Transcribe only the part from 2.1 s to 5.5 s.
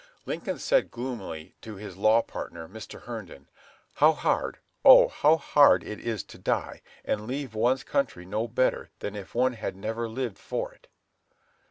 partner, Mr. Herndon, "How hard, oh, how